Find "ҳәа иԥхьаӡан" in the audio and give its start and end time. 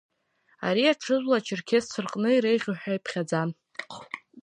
2.79-3.49